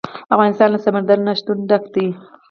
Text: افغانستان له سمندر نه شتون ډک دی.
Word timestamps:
افغانستان 0.33 0.69
له 0.71 0.79
سمندر 0.85 1.17
نه 1.27 1.33
شتون 1.39 1.57
ډک 1.69 1.83
دی. 1.95 2.07